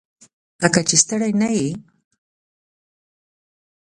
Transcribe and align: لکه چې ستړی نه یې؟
لکه 0.61 0.79
چې 0.87 0.95
ستړی 1.03 1.31
نه 1.41 1.49
یې؟ 1.57 1.69